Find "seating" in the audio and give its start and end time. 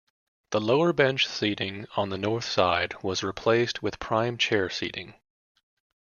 1.27-1.85, 4.67-5.13